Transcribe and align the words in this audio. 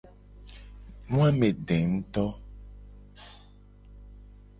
Nu 1.09 1.19
a 1.25 1.27
me 1.39 1.49
de 1.71 1.77
nguto. 1.89 2.23